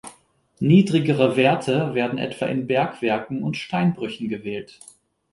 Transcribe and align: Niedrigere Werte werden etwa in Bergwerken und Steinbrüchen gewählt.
Niedrigere 0.57 1.37
Werte 1.37 1.93
werden 1.93 2.17
etwa 2.17 2.47
in 2.47 2.65
Bergwerken 2.65 3.43
und 3.43 3.55
Steinbrüchen 3.55 4.29
gewählt. 4.29 4.79